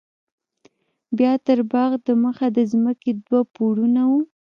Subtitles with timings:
[1.17, 4.19] بيا تر باغ د مخه د ځمکې دوه پوړونه وو.